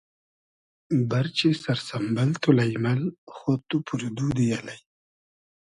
[1.09, 3.01] بئرچی سئر سئمبئل تو لݷمئل
[3.35, 4.79] خۉد تو پور دودی الݷ